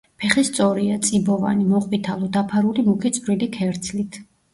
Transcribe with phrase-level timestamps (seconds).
[0.21, 4.19] ფეხი სწორია, წიბოვანი, მოყვითალო, დაფარული მუქი წვრილი ქერცლით.